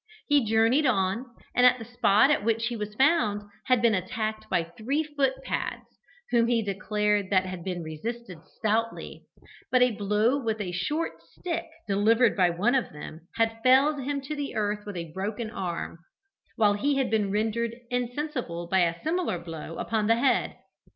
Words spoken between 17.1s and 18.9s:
been rendered insensible by